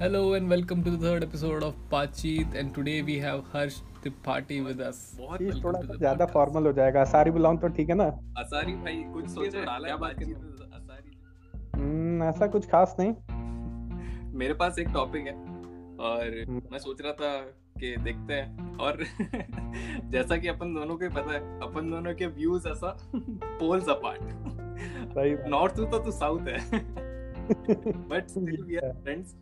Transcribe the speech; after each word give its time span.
Hello 0.00 0.34
and 0.34 0.50
welcome 0.50 0.82
to 0.84 0.90
the 0.90 0.98
third 0.98 1.22
episode 1.24 1.62
of 1.62 1.74
Pachit 1.90 2.54
and 2.54 2.74
today 2.74 3.00
we 3.00 3.18
have 3.18 3.44
Harsh 3.52 3.76
Tripathi 4.02 4.58
with 4.64 4.80
us. 4.86 4.98
बहुत 5.18 5.62
थोड़ा 5.64 5.80
ज़्यादा 5.98 6.26
formal 6.32 6.66
हो 6.66 6.72
जाएगा। 6.72 7.04
सारी 7.12 7.30
बुलाऊं 7.30 7.56
तो 7.58 7.68
ठीक 7.76 7.88
है 7.88 7.94
ना? 7.94 8.04
असारी 8.38 8.74
भाई 8.82 9.02
कुछ 9.12 9.28
सोचो 9.28 9.62
डाला 9.64 9.88
क्या 9.88 9.96
बात 9.96 10.18
करें 10.18 10.34
असारी। 10.78 11.16
हम्म, 11.76 12.22
ऐसा 12.22 12.46
कुछ 12.46 12.66
खास 12.70 12.96
नहीं। 13.00 13.12
मेरे 14.38 14.54
पास 14.54 14.78
एक 14.78 14.88
टॉपिक 14.94 15.26
है 15.26 15.34
और 16.10 16.44
हम्म। 16.48 16.62
मैं 16.72 16.78
सोच 16.78 17.00
रहा 17.02 17.12
था 17.12 17.32
कि 17.80 17.96
देखते 18.04 18.34
हैं। 18.34 18.76
और 18.76 19.02
जैसा 20.12 20.36
कि 20.36 20.48
अपन 20.48 20.74
दोनों 20.74 20.96
को 20.96 21.10
पता 21.16 21.32
है 21.32 21.40
अपन 21.68 21.90
दोनों 21.90 22.14
के 22.14 22.26
व्यूज़ 22.26 22.68
ऐसा 22.68 22.96
पोल्स 23.16 23.88
अपार्ट। 23.88 25.48
नॉर्थ 25.48 25.76
तो 25.90 25.98
तू 25.98 26.10
साउथ 26.10 26.48
है। 26.48 26.84
But 28.08 28.28
still 28.28 28.62
we 28.62 28.76
are 28.76 28.92
friends 29.02 29.34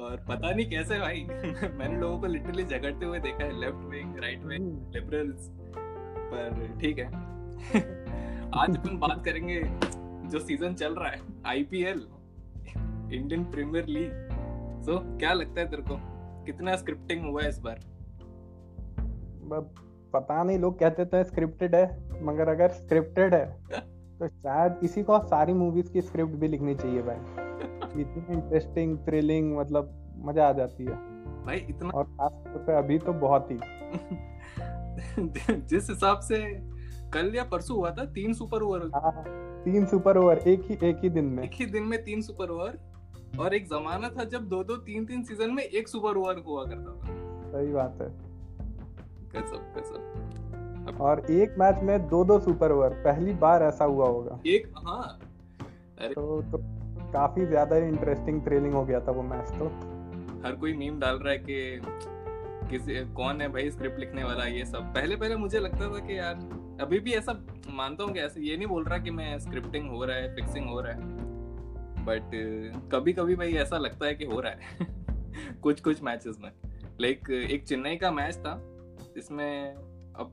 और 0.00 0.16
पता 0.28 0.50
नहीं 0.50 0.70
कैसे 0.70 0.98
भाई 0.98 1.26
मैंने 1.78 2.00
लोगों 2.00 2.20
को 2.20 2.26
लिटरली 2.26 2.64
झगड़ते 2.64 3.06
हुए 3.06 3.18
देखा 3.18 3.44
है 3.44 3.60
left 3.60 3.88
wing 3.90 4.18
right 4.18 4.44
wing 4.44 4.94
liberals 4.94 5.50
पर 6.32 6.78
ठीक 6.80 6.98
है। 6.98 7.06
आज 8.54 8.76
अपन 8.76 8.98
बात 8.98 9.24
करेंगे 9.24 9.62
जो 10.28 10.38
सीज़न 10.38 10.74
चल 10.74 10.94
रहा 10.94 11.10
है 11.10 11.20
IPL 11.46 12.06
Indian 13.14 13.44
Premier 13.44 13.86
League 13.86 14.10
so 14.82 15.18
क्या 15.18 15.32
लगता 15.32 15.60
है 15.60 15.70
तेरे 15.70 15.82
को? 15.82 15.96
कितना 16.44 16.76
स्क्रिप्टिंग 16.76 17.30
हुआ 17.30 17.42
है 17.42 17.48
इस 17.48 17.58
बार? 17.58 17.80
पता 20.14 20.42
नहीं 20.42 20.58
लोग 20.58 20.78
कहते 20.78 21.04
तो 21.04 21.24
स्क्रिप्टेड 21.24 21.74
है 21.74 22.24
मगर 22.24 22.48
अगर 22.48 22.68
स्क्रिप्टेड 22.68 23.34
है 23.34 23.46
तो 24.18 24.28
शायद 24.28 24.80
इसी 24.82 25.02
को 25.02 25.18
सारी 25.18 25.52
मूवीज़ 25.52 25.92
की 25.92 26.00
स्क्रिप्ट 26.00 26.32
भी 26.32 26.48
लिखनी 26.48 26.74
चाहिए 26.74 27.02
भाई। 27.02 27.49
इतनी 27.96 28.34
इंटरेस्टिंग 28.34 28.98
थ्रिलिंग 28.98 29.58
मतलब 29.58 30.14
मज़ा 30.18 30.48
आ 30.48 30.52
जाती 30.52 30.84
है। 30.84 30.94
भाई 31.44 31.56
इतना 31.56 31.90
और 31.90 32.04
खास 32.04 32.32
तौर 32.32 32.58
पे 32.58 32.76
अभी 32.76 32.98
तो 32.98 33.12
बहुत 33.12 33.50
ही। 33.50 33.56
जिस 35.60 35.90
हिसाब 35.90 36.20
से 36.20 36.60
कल 37.10 37.32
या 37.34 37.44
परसों 37.44 37.76
हुआ 37.76 37.90
था 37.90 38.04
तीन 38.04 38.32
सुपर 38.32 38.62
ओवर 38.62 38.78
हाँ, 38.78 39.24
तीन 39.64 39.86
सुपर 39.86 40.16
ओवर 40.16 40.38
एक 40.38 40.70
ही 40.70 40.88
एक 40.88 40.98
ही 41.02 41.10
दिन 41.10 41.24
में। 41.24 41.42
एक 41.42 41.50
ही 41.54 41.66
दिन 41.66 41.82
में 41.82 42.04
तीन 42.04 42.20
सुपर 42.20 42.50
ओवर 42.50 42.78
और 43.40 43.54
एक 43.54 43.64
जमाना 43.64 44.08
था 44.08 44.24
जब 44.24 44.48
दो 44.48 44.64
दो 44.64 44.76
तीन 44.76 45.04
तीन 45.04 45.22
सीज़न 45.22 45.54
में 45.54 45.62
एक 45.62 45.88
सुपर 45.88 46.16
ओवर 46.16 46.42
हुआ 46.46 46.64
करता 46.64 46.92
था। 46.92 47.06
सही 47.52 47.72
बात 47.72 47.98
है। 48.00 48.30
गजब 49.28 49.74
गजब 49.76 50.96
और 51.00 51.26
एक 51.30 51.54
मैच 51.58 51.82
में 51.82 52.08
दो 52.08 52.24
दो 52.24 52.38
सुपर 52.38 52.72
ओवर 52.72 52.88
पहली 52.88 53.34
बार 53.34 53.62
ऐसा 53.62 53.84
हुआ 53.84 54.08
होगा। 54.08 54.40
एक 54.46 54.72
हाँ। 54.76 55.18
अरे 55.98 56.08
तो, 56.08 56.42
तो 56.42 56.79
काफ़ी 57.12 57.46
ज़्यादा 57.46 57.76
इंटरेस्टिंग 57.78 58.42
थ्रिलिंग 58.44 58.74
हो 58.74 58.84
गया 58.84 59.00
था 59.00 59.12
वो 59.12 59.22
मैच 59.22 59.50
तो। 59.50 59.66
हर 60.44 60.56
कोई 60.60 60.72
मीम 60.72 60.98
डाल 61.00 61.18
रहा 61.18 61.32
है 61.32 61.38
कि 61.38 61.80
किसी 62.70 62.94
कौन 63.14 63.40
है 63.40 63.48
भाई 63.48 63.70
स्क्रिप्ट 63.70 63.98
लिखने 63.98 64.24
वाला, 64.24 64.44
ये 64.44 64.64
सब। 64.64 64.92
पहले 64.94 65.16
पहले 65.16 65.36
मुझे 65.36 65.58
लगता 65.58 65.92
था 65.94 66.06
कि 66.06 66.18
यार, 66.18 66.34
अभी 66.80 67.00
भी 67.00 67.12
ऐसा 67.12 67.32
मानता 67.70 68.04
हूँ 68.04 68.12
कि 68.12 68.20
ऐसे 68.20 68.40
ये 68.40 68.56
नहीं 68.56 68.66
बोल 68.66 68.84
रहा 68.84 68.98
कि 68.98 69.10
मैं 69.10 69.38
स्क्रिप्टिंग 69.38 69.90
हो 69.90 70.04
रहा 70.04 70.16
है 70.16 70.34
फिक्सिंग 70.34 70.68
हो 70.68 70.80
रहा 70.80 70.92
है। 70.92 71.18
बट 72.04 72.30
कभी 72.92 73.12
कभी 73.12 73.34
भाई 73.36 73.54
ऐसा 73.54 73.78
लगता 73.78 74.06
है 74.06 74.14
कि 74.14 74.24
हो 74.24 74.40
रहा 74.40 74.52
है। 74.52 74.86
कुछ 75.62 75.80
कुछ 75.80 76.02
मैचेस 76.02 76.38
में। 76.42 76.50
लाइक 77.00 77.30
एक 77.30 77.64
चेन्नई 77.64 77.96
का 77.96 78.10
मैच 78.10 78.36
था। 78.36 78.54
इसमें 79.16 79.74
अब 79.74 80.32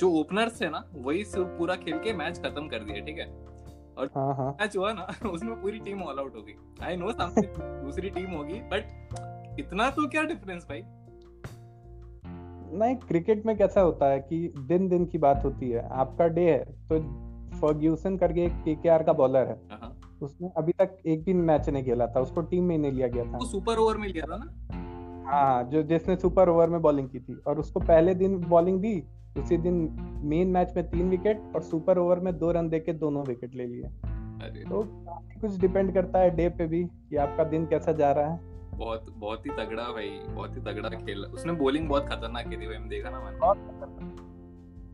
जो 0.00 0.10
ओपनर्स 0.10 0.60
थे 0.60 0.68
ना, 0.68 0.84
वही 0.94 1.24
पूरा 1.36 1.74
खेल 1.76 1.98
के 1.98 2.12
मैच 2.12 2.38
खत्म 2.38 2.68
कर 2.68 2.84
दिया 2.84 3.04
ठीक 3.04 3.18
है? 3.18 3.26
हाँ 3.98 4.34
हाँ। 4.36 4.50
मैच 4.60 4.76
हुआ 4.76 4.92
ना 4.92 5.06
उसमें 5.30 5.54
पूरी 5.62 5.78
टीम 5.78 6.02
ऑल 6.02 6.18
आउट 6.18 6.36
हो 6.36 6.42
गई। 6.42 6.54
आई 6.82 6.96
नो 6.96 7.12
सामने 7.12 7.46
दूसरी 7.58 8.10
टीम 8.10 8.30
होगी 8.30 8.60
बट 8.72 9.58
इतना 9.60 9.90
तो 9.90 10.08
क्या 10.08 10.22
डिफरेंस 10.22 10.64
भाई? 10.64 10.82
नहीं 12.78 12.96
क्रिकेट 12.96 13.46
में 13.46 13.56
कैसा 13.56 13.80
होता 13.80 14.06
है 14.06 14.20
कि 14.20 14.52
दिन 14.58 14.88
दिन 14.88 15.04
की 15.06 15.18
बात 15.18 15.44
होती 15.44 15.70
है 15.70 15.88
आपका 15.88 16.26
डे 16.28 16.50
है 16.50 16.64
तो 16.88 17.00
फर्ग्यूसन 17.60 18.16
करके 18.16 18.44
एक 18.44 18.52
केकेआर 18.52 19.02
का 19.02 19.12
बॉलर 19.12 19.46
है। 19.46 19.60
हाँ। 19.70 20.00
उसने 20.22 20.50
अभी 20.56 20.72
तक 20.72 20.96
एक 21.06 21.24
भी 21.24 21.32
मैच 21.34 21.68
नहीं 21.68 21.84
खेला 21.84 22.06
था 22.06 22.20
उसको 22.20 22.40
टीम 22.40 22.64
में 22.64 22.78
नहीं 22.78 22.92
लिया 22.92 23.08
गया 23.08 23.24
था। 23.24 23.38
वो 23.38 23.44
सुपर 23.44 23.76
ओवर 23.76 23.96
में 23.96 24.08
लिया 24.08 24.26
था 24.26 24.36
ना? 24.36 25.30
हाँ 25.30 25.64
जो 25.64 25.82
जिसने 25.82 26.16
सुपर 26.16 26.48
ओवर 26.48 26.68
में 26.68 26.80
बॉलिंग 26.82 27.08
की 27.08 27.20
थी 27.20 27.34
और 27.46 27.58
उसको 27.58 27.80
पहले 27.80 28.14
दिन 28.14 28.36
बॉलिंग 28.38 28.80
दी 28.80 29.02
उसी 29.36 29.56
दिन 29.56 29.88
मेन 30.24 30.48
मैच 30.48 30.72
में 30.76 30.84
तीन 30.88 31.10
विकेट 31.10 31.42
और 31.56 31.62
सुपर 31.62 31.98
ओवर 31.98 32.20
में 32.20 32.38
दो 32.38 32.50
रन 32.52 32.68
देके 32.68 32.92
दोनों 32.92 33.24
विकेट 33.24 33.54
ले 33.54 33.66
लिए। 33.66 33.82
तो 34.64 34.82
काफ़ी 34.82 35.40
कुछ 35.40 35.58
डिपेंड 35.60 35.92
करता 35.94 36.18
है 36.18 36.30
डे 36.30 36.48
पे 36.48 36.66
भी 36.66 36.84
कि 36.84 37.16
आपका 37.16 37.44
दिन 37.44 37.66
कैसा 37.66 37.92
जा 37.92 38.10
रहा 38.12 38.32
है। 38.32 38.52
बहुत 38.76 39.06
बहुत 39.16 39.46
ही 39.46 39.50
तगड़ा 39.50 39.82
भाई 39.82 40.08
बहुत 40.28 40.56
ही 40.56 40.60
तगड़ा 40.60 40.88
खेल। 40.88 41.24
उसने 41.24 41.52
बॉलिंग 41.52 41.88
बहुत 41.88 42.08
खतरनाक 42.08 42.48
की 42.48 42.56
थी 42.56 42.66
भाई 42.66 42.88
देखा 42.88 43.10
ना 43.10 43.20
मैंने। 43.20 44.32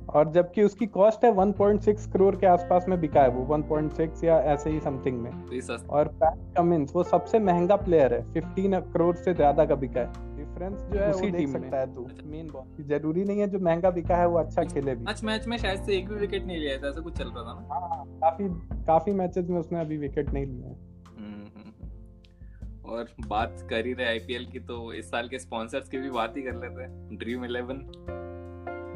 और 0.09 0.31
जबकि 0.33 0.63
उसकी 0.63 0.87
कॉस्ट 0.87 1.25
है 1.25 1.31
1.6 1.33 2.07
करोड़ 2.13 2.35
के 2.37 2.47
आसपास 2.47 2.87
में 2.89 3.01
बिका 3.01 3.23
है 3.23 3.29
वो 3.29 3.45
1.6 3.47 4.25
या 4.25 4.39
ऐसे 4.53 4.71
ही 4.71 4.81
समथिंग 4.81 5.21
में। 5.21 5.33
तो 5.47 5.77
और 5.89 6.09
पैट 6.23 6.57
कमिंस 6.57 6.93
वो 6.95 7.03
सबसे 7.03 7.39
महँगा 7.39 7.77
प्लेयर 7.77 8.15
है 8.15 8.23
15 8.33 8.81
करोड़ 8.93 9.15
से 9.17 9.35
ज़्यादा 9.35 9.65
का 9.65 9.75
बिका 9.75 10.01
है। 10.01 10.30
डिफरेंस 10.61 10.81
जो 10.93 10.99
है 11.01 11.21
टीम 11.21 11.39
टीम 11.39 11.53
सकता 11.53 11.79
है 11.79 11.95
तू। 11.95 12.05
अच्छा। 12.05 12.29
मेन 12.31 12.47
बॉल 12.47 12.85
ज़रूरी 12.85 13.25
नहीं 13.25 13.41
है 13.41 13.47
जो 13.47 13.59
महँगा 13.59 13.91
बिका 13.91 14.17
है 14.17 14.27
वो 14.29 14.39
अच्छा 14.39 14.65
खेले 14.65 14.95
भी। 14.95 15.05
पाँच 15.05 15.25
मैच 15.25 15.47
में 15.47 15.57
शायद 15.59 15.83
से 15.83 15.97
एक 15.97 16.09
भी 16.09 16.15
विकेट 16.15 16.47
नहीं 16.47 16.59
लिया 16.59 16.79
था 16.79 16.89
ऐसा 16.89 17.01
कुछ 17.01 17.19
चल 17.19 17.29
रहा 17.29 17.43
था 17.45 17.61
ना? 17.61 17.75
हाँ, 17.75 18.05
काफ़ी 18.07 18.49
काफ़ी 18.87 19.13
मैचेस 19.13 19.49
में 19.49 19.59
उसने 19.59 19.81
अभी 19.81 19.97
विकेट 19.97 20.31
नहीं 20.31 20.47
हैं। 20.47 20.77
हम्म, 21.19 21.45
हम्म, 21.57 21.73
हम्म। 21.83 22.91
और 22.91 23.09
बात 23.27 23.67
कर 23.71 23.87
ही 23.87 23.93
रहे 23.93 24.07
आईपीएल 24.07 24.47
की 24.47 24.59
तो 24.61 24.93
इस 24.93 25.11
साल 25.11 25.29
के 25.29 25.39
स्पॉन्सर्स 25.39 25.89
की 25.89 25.99
भी 25.99 26.11
बात 26.11 26.37
ही 26.37 26.43
कर 26.43 26.55
लेते 26.55 26.83
हैं। 26.83 27.19
ड्रीम 27.19 27.45
इलेवन 27.45 27.77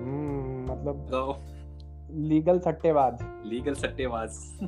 हम्म, 0.00 0.72
मतलब 0.72 1.06
तो 1.10 1.38
लीगल 2.28 2.58
सट्टेबाज। 2.58 3.18
लीगल 3.46 3.74
सट्टेबाज। 3.74 4.58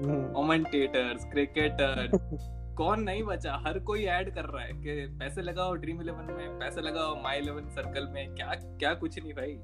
कमेंटेटर्स 0.00 1.24
क्रिकेटर 1.24 2.10
कौन 2.76 3.02
नहीं 3.02 3.22
बचा? 3.22 3.52
हर 3.66 3.78
कोई 3.88 4.04
ऐड 4.04 4.34
कर 4.34 4.44
रहा 4.44 4.62
है 4.62 4.72
कि 4.74 5.06
पैसे 5.18 5.42
लगाओ 5.42 5.74
ड्रीम 5.76 6.00
इलेवन 6.02 6.32
में 6.32 6.58
पैसे 6.58 6.80
लगाओ 6.80 7.14
माई 7.22 7.38
इलेवन 7.38 7.68
सर्कल 7.70 8.08
में 8.14 8.34
क्या 8.34 8.54
क्या 8.54 8.92
कुछ 8.94 9.18
नहीं 9.18 9.32
भाई। 9.32 9.56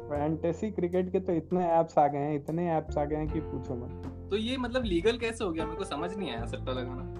फैंटेसी 0.00 0.70
क्रिकेट 0.70 1.10
के 1.12 1.20
तो 1.20 1.32
इतने 1.32 1.66
एप्स 1.72 1.98
आ 1.98 2.06
गए 2.06 2.18
हैं 2.18 2.34
इतने 2.36 2.76
एप्स 2.76 2.98
आ 2.98 3.04
गए 3.04 3.16
हैं 3.16 3.28
कि 3.28 3.40
पूछो 3.42 3.74
मत। 3.74 4.10
तो 4.30 4.36
ये 4.36 4.56
मतलब 4.56 4.84
लीगल 4.84 5.18
कैसे 5.18 5.44
हो 5.44 5.50
गया? 5.50 5.64
मेरे 5.64 5.76
को 5.76 5.84
समझ 5.84 6.16
नहीं 6.16 6.30
आया 6.30 6.44
सट्टा 6.46 6.72
लगाना। 6.72 7.12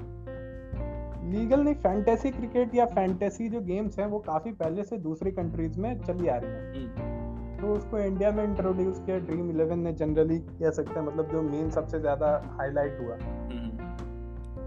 लीगल 1.30 1.60
नहीं 1.60 1.74
फैंटेसी 1.74 2.30
क्रिकेट 2.30 2.74
या 2.74 2.86
फैंटेसी 2.86 3.48
जो 3.48 3.60
गेम्स 3.62 3.98
हैं 3.98 4.06
वो 4.06 4.18
काफ़ी 4.26 4.52
पहले 4.54 4.84
से 4.84 4.98
दूसरी 5.00 5.30
कंट्रीज़ 5.32 5.78
में 5.80 6.00
चली 6.00 6.28
आ 6.28 6.36
रही 6.36 6.50
हैं। 6.50 6.72
हम्म, 6.74 7.60
तो 7.60 7.72
उसको 7.74 7.98
इंडिया 7.98 8.30
में 8.30 8.42
इंट्रोड्यूस 8.44 8.98
किया 9.06 9.18
ड्रीम 9.20 9.50
इलेवन 9.50 9.78
ने 9.78 9.92
जनरली 9.94 10.38
कह 10.38 10.70
सकते 10.70 10.98
हैं 11.00 11.06
मतलब 11.06 11.30
जो 11.30 11.42
मेन 11.42 11.70
सबसे 11.70 12.00
ज़्यादा 12.00 12.28
हाईलाइट 12.58 13.00
हुआ। 13.00 13.16
हम्म, 13.16 13.63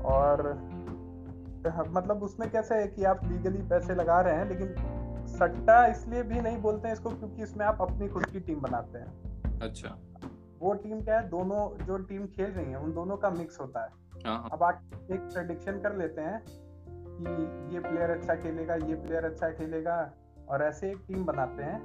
और 0.07 0.41
मतलब 1.89 2.23
उसमें 2.23 2.49
कैसे 2.51 2.75
है 2.75 2.87
कि 2.87 3.03
आप 3.03 3.23
लीगली 3.23 3.61
पैसे 3.69 3.95
लगा 3.95 4.19
रहे 4.21 4.35
हैं 4.35 4.47
लेकिन 4.49 4.75
सट्टा 5.27 5.85
इसलिए 5.85 6.23
भी 6.23 6.41
नहीं 6.41 6.57
बोलते 6.57 6.87
हैं 6.87 6.95
इसको 6.95 7.09
क्योंकि 7.09 7.43
इसमें 7.43 7.65
आप 7.65 7.81
अपनी 7.81 8.07
खुद 8.07 8.25
की 8.25 8.39
टीम 8.39 8.59
बनाते 8.61 8.99
हैं। 8.99 9.59
अच्छा। 9.61 9.89
वो 10.59 10.73
टीम 10.73 11.01
क्या 11.01 11.19
है 11.19 11.29
दोनों 11.29 11.85
जो 11.85 11.97
टीम 12.03 12.25
खेल 12.27 12.51
रही 12.51 12.71
है 12.71 12.79
उन 12.79 12.93
दोनों 12.93 13.17
का 13.17 13.29
मिक्स 13.29 13.59
होता 13.59 13.83
है। 13.83 13.89
हाँ 14.25 14.37
हाँ। 14.39 14.49
अब 14.53 14.63
आप 14.63 14.81
एक 15.11 15.19
प्रेडिक्शन 15.19 15.79
कर 15.79 15.95
लेते 15.95 16.21
हैं 16.21 16.41
कि 16.47 17.75
ये 17.75 17.79
प्लेयर 17.79 18.09
अच्छा 18.09 18.35
खेलेगा 18.35 18.75
ये 18.75 18.95
प्लेयर 18.95 19.25
अच्छा 19.25 19.49
खेलेगा 19.49 19.97
और 20.49 20.63
ऐसे 20.63 20.89
एक 20.91 21.03
टीम 21.07 21.25
बनाते 21.25 21.63
हैं। 21.63 21.77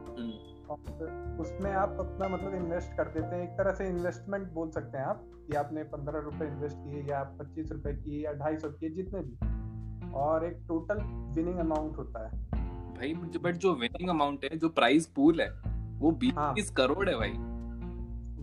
और 0.72 1.38
उसमें 1.40 1.70
आप 1.72 1.96
अपना 2.00 2.28
मतलब 2.28 2.54
इन्वेस्ट 2.54 2.96
कर 2.96 3.08
देते 3.10 3.36
हैं। 3.36 3.42
एक 3.42 3.56
तरह 3.58 3.72
से 3.72 3.88
इन्वेस्टमेंट 3.88 4.52
बोल 4.52 4.70
सकते 4.70 4.98
हैं 4.98 5.04
आप 5.04 5.24
कि 5.46 5.56
आपने 5.56 5.82
पंद्रह 5.92 6.20
रुपए 6.20 6.46
इन्वेस्ट 6.46 6.76
किए 6.78 7.02
या 7.10 7.22
पच्चीस 7.38 7.72
रुपए 7.72 7.92
किए 7.94 8.24
या 8.24 8.32
ढाई 8.34 8.56
सौ 8.56 8.68
किए 8.70 8.90
जितने 8.90 9.20
भी। 9.20 10.10
और 10.16 10.44
एक 10.44 10.56
टोटल 10.68 10.98
विनिंग 11.34 11.58
अमाउंट 11.58 11.96
होता 11.98 12.26
है। 12.26 12.30
भाई 12.94 13.14
बट 13.38 13.56
जो 13.56 13.74
विनिंग 13.74 14.10
अमाउंट 14.10 14.44
है 14.44 14.56
जो 14.58 14.68
प्राइस 14.70 15.06
पूल 15.16 15.40
है 15.40 15.48
वो 16.00 16.10
बीस 16.12 16.34
हाँ। 16.36 16.52
बीस 16.54 16.70
करोड़ 16.70 17.08
है 17.08 17.14
भाई। 17.16 17.32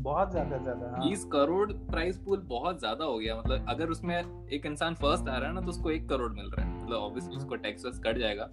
बहुत 0.01 0.31
ज़्यादा 0.31 0.57
ज़्यादा 0.57 0.89
हाँ। 0.89 0.99
बीस 0.99 1.23
करोड़ 1.25 1.71
प्राइस 1.71 2.17
पूल 2.17 2.39
बहुत 2.49 2.79
ज़्यादा 2.79 3.05
हो 3.05 3.17
गया। 3.17 3.35
मतलब 3.35 3.65
अगर 3.69 3.89
उसमें 3.89 4.15
एक 4.47 4.65
इंसान 4.65 4.95
फ़र्स्ट 4.95 5.27
आ 5.27 5.37
रहा 5.37 5.49
है 5.49 5.55
ना 5.55 5.61
तो 5.61 5.67
उसको 5.67 5.91
एक 5.91 6.07
करोड़ 6.09 6.31
मिल 6.33 6.49
रहा 6.49 6.65
है। 6.65 6.83
मतलब 6.83 6.97
ऑब्वियसली 6.97 7.37
उसको 7.37 7.55
टैक्स 7.57 7.99
कट 8.05 8.17
जाएगा। 8.17 8.49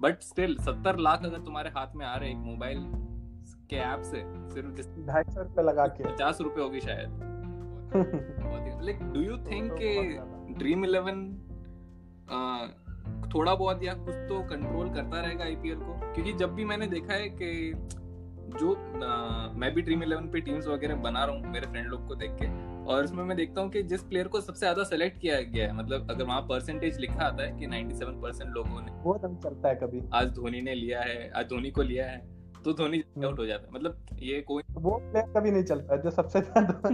बट 0.00 0.22
स्टिल 0.22 0.56
सत्तर 0.58 0.98
लाख 0.98 1.24
अगर 1.24 1.40
तुम्हारे 1.40 1.70
हाथ 1.70 1.94
में 1.96 2.04
आ 2.06 2.14
रहे 2.16 2.28
हैं 2.28 2.36
एक 2.36 2.44
मोबाइल 2.44 2.78
के 3.70 3.76
ऐप 3.84 4.02
से 4.02 4.22
सिर्फ़ 4.54 4.74
जिस 4.76 4.88
ढाई 5.06 5.22
सौ 5.28 5.42
रुपए 5.42 5.62
लगा 5.62 5.86
के। 5.88 6.04
पचास 6.04 6.40
रुपए 6.40 6.60
होगी 6.60 6.80
शायद। 6.80 7.28
लाइक 8.84 9.02
डू 9.14 9.20
यू 9.22 9.36
थिंक 9.46 9.72
कि 9.74 10.54
ड्रीम 10.58 10.84
इलेवन 10.84 11.24
थोड़ा 13.34 13.54
बहुत 13.54 13.82
या 13.82 13.92
कुछ 13.96 14.14
तो 14.28 14.40
कंट्रोल 14.48 14.88
करता 14.88 15.20
रहेगा 15.20 15.44
आईपीएल 15.44 15.76
को? 15.76 15.92
क्योंकि 16.12 16.32
जब 16.32 16.54
भी 16.54 16.64
मैंने 16.64 16.86
देखा 16.86 17.14
है 17.14 17.28
कि 17.32 17.72
जो 18.50 18.72
आ, 19.04 19.52
मैं 19.54 19.72
भी 19.74 19.82
ड्रीम 19.82 20.02
इलेवन 20.02 20.28
पे 20.28 20.40
टीम्स 20.40 20.66
वगैरह 20.66 20.96
बना 21.02 21.24
रहा 21.24 21.36
हूँ 21.36 21.50
मेरे 21.52 21.66
फ्रेंड 21.66 21.86
लोग 21.86 22.06
को 22.08 22.14
देख 22.14 22.30
के 22.32 22.46
और 22.84 23.04
उसमें 23.04 23.22
मैं 23.24 23.36
देखता 23.36 23.60
हूँ 23.60 23.70
कि 23.70 23.82
जिस 23.82 24.02
प्लेयर 24.02 24.28
को 24.28 24.40
सबसे 24.40 24.58
ज़्यादा 24.58 24.84
सेलेक्ट 24.84 25.20
किया 25.20 25.40
गया 25.50 25.66
है 25.66 25.76
मतलब 25.76 26.10
अगर 26.10 26.24
वहाँ 26.24 26.40
परसेंटेज 26.42 26.98
लिखा 26.98 27.24
आता 27.24 27.42
है 27.42 27.52
कि 27.58 27.66
97 27.66 28.20
परसेंट 28.22 28.50
लोगों 28.54 28.80
ने 28.80 28.92
वो 29.02 29.14
दम 29.18 29.36
चलता 29.36 29.68
है 29.68 29.74
कभी। 29.74 30.02
आज 30.14 30.32
धोनी 30.34 30.60
ने 30.60 30.74
लिया 30.74 31.00
है 31.00 31.30
आज 31.30 31.46
धोनी 31.46 31.70
को 31.70 31.82
लिया 31.82 32.06
है। 32.06 32.18
तो 32.64 32.72
धोनी 32.72 33.02
आउट 33.24 33.38
हो 33.38 33.46
जाता 33.46 33.66
है। 33.66 33.72
मतलब 33.72 33.96
ये 34.18 34.40
कोई 34.40 34.62
वो 34.72 34.90
प्लेयर 34.90 35.32
कभी 35.36 35.50
नहीं 35.50 35.64
चलता 35.64 35.96
जो 35.96 36.10
सबसे 36.10 36.40
ज़्यादा 36.40 36.88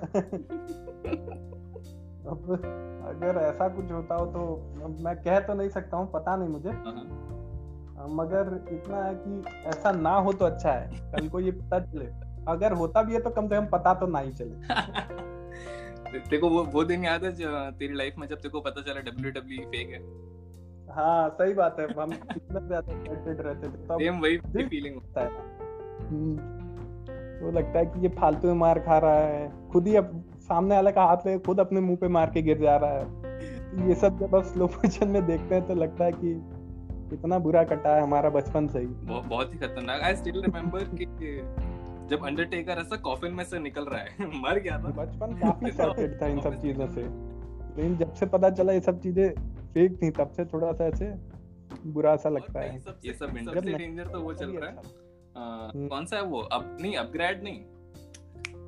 अब 2.30 2.52
अगर 3.06 3.38
ऐसा 3.38 3.68
कुछ 3.68 3.92
होता 3.92 4.14
हो 4.14 4.26
तो 4.26 4.72
मैं 5.04 5.16
कह 5.16 5.40
तो 5.40 5.54
नहीं 5.54 5.68
सकता 5.68 5.96
हूँ 5.96 6.10
पता 6.12 6.36
नहीं 6.36 6.48
मुझे। 6.48 6.68
हाँ, 6.68 8.08
मगर 8.08 8.66
इतना 8.72 9.04
है 9.04 9.14
कि 9.14 9.42
ऐसा 9.68 9.92
ना 9.92 10.10
हो 10.10 10.32
तो 10.32 10.44
अच्छा 10.44 10.72
है। 10.72 11.12
कल 11.12 11.28
को 11.28 11.40
ये 11.40 11.50
पता 11.50 11.78
चले। 11.78 12.06
अगर 12.48 12.72
होता 12.72 13.02
भी 13.02 13.12
है 13.12 13.20
तो 13.20 13.30
कम 13.30 13.48
से 13.48 13.56
कम 13.56 13.66
पता 13.66 13.94
तो 13.94 14.06
ना 14.06 14.18
ही 14.18 14.32
चले। 14.32 14.54
को 16.40 16.48
वो 16.48 16.64
वो 16.64 16.84
दिन 16.84 17.04
याद 17.04 17.24
है 17.24 17.32
जो 17.32 17.70
तेरी 17.70 17.94
लाइफ 17.94 18.14
में 18.18 18.28
जब 18.28 18.36
तेरे 18.36 18.48
को 18.48 18.60
पता 18.60 18.80
चला 18.80 19.00
डब्ल्यू 19.00 19.30
डब्ल्यू 19.30 19.64
फेक 19.64 19.90
है? 19.90 20.00
हाँ 20.94 21.28
सही 21.30 21.54
बात 21.54 21.76
है। 21.80 21.86
हम 22.00 22.10
कितना 22.12 22.60
ज़्यादा 22.60 22.92
एक्साइटेड 22.92 23.40
रहते 23.40 23.68
थे। 23.68 23.86
तब 23.86 23.98
सेम 24.00 24.20
वही 24.20 24.36
फीलिंग 24.38 24.96
लगता 24.96 25.20
है। 25.20 25.55
हम्म, 26.00 26.36
तो 27.40 27.50
लगता 27.52 27.78
है 27.78 27.86
कि 27.86 28.00
ये 28.00 28.08
फालतू 28.08 28.48
में 28.48 28.54
मार 28.54 28.78
खा 28.78 28.98
रहा 28.98 29.18
है। 29.18 29.68
खुद 29.72 29.86
ही 29.86 29.96
अब 29.96 30.24
सामने 30.38 30.74
वाले 30.74 30.92
का 30.92 31.04
हाथ 31.04 31.16
ले 31.26 31.38
खुद 31.38 31.60
अपने 31.60 31.80
मुँह 31.80 31.96
पे 31.96 32.08
मार 32.08 32.30
के 32.30 32.42
गिर 32.42 32.58
जा 32.58 32.76
रहा 32.76 32.90
है। 32.90 33.88
ये 33.88 33.94
सब 33.94 34.18
जब 34.18 34.34
आप 34.34 34.44
स्लो 34.44 34.66
मोशन 34.66 35.08
में 35.08 35.26
देखते 35.26 35.54
हैं 35.54 35.66
तो 35.66 35.74
लगता 35.74 36.04
है 36.04 36.12
कि 36.12 36.30
इतना 37.14 37.38
बुरा 37.38 37.64
कटा 37.64 37.96
है 37.96 38.02
हमारा 38.02 38.30
बचपन 38.30 38.66
से 38.68 38.78
ही। 38.78 38.86
बहुत 38.86 39.24
बहुत 39.24 39.54
ही 39.54 39.58
खतरनाक। 39.58 40.00
आई 40.00 40.16
स्टिल 40.16 40.42
रिमेम्बर 40.42 40.84
कि 40.84 41.06
जब 42.10 42.26
अंडरटेकर 42.26 42.72
ऐसा 42.72 42.96
कॉफिन 42.96 43.32
में 43.32 43.44
से 43.44 43.58
निकल 43.58 43.84
रहा 43.84 44.00
है 44.00 44.26
मर 44.42 44.58
गया 44.58 44.78
था। 44.78 44.88
बचपन 44.88 45.34
काफ़ी 45.34 45.66
एक्साइटेड 45.70 46.22
था 46.22 46.26
इन 46.26 46.40
सब 46.40 46.60
चीज़ों 46.62 46.86
से। 46.86 47.02
लेकिन 47.02 47.96
जब 47.96 48.12
से 48.12 48.26
पता 48.26 48.50
चला 48.50 48.72
ये 48.72 48.80
सब 48.80 49.00
चीज़ें 49.00 49.30
फेक 49.74 50.02
थी 50.02 50.10
तब 50.10 50.30
से 50.30 50.44
थोड़ा 50.44 50.72
सा 50.72 50.84
ऐसे 50.84 51.14
बुरा 51.86 52.16
सा 52.16 52.28
लगता 52.28 52.60
है। 52.60 52.74
ये 53.04 53.12
सब 53.12 53.26
डेंजर 53.26 54.06
तो 54.06 54.20
वो 54.20 54.32
चल 54.34 54.50
रहा 54.50 54.70
है। 54.70 54.76
अच्छा। 54.76 55.05
कौन 55.38 56.06
सा 56.06 56.16
है 56.16 56.22
वो? 56.22 56.40
अब 56.40 56.76
नहीं 56.80 56.96
अपग्रेड 56.96 57.42
नहीं। 57.44 57.60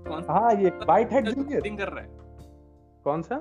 कौन 0.05 0.23
सा 0.23 0.33
हाँ 0.33 0.53
ये 0.55 0.69
वाइट 0.89 1.13
हेड 1.13 1.29
जूनियर 1.29 1.61
कोडिंग 1.61 1.79
कर 1.79 1.89
रहा 1.89 2.05
है? 2.05 2.11
कौन 3.05 3.23
सा? 3.23 3.41